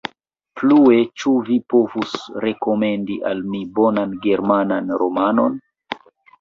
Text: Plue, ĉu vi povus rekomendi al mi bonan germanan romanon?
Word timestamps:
Plue, 0.61 0.95
ĉu 1.23 1.33
vi 1.49 1.57
povus 1.73 2.15
rekomendi 2.47 3.19
al 3.35 3.45
mi 3.53 3.63
bonan 3.79 4.19
germanan 4.27 4.93
romanon? 5.05 5.65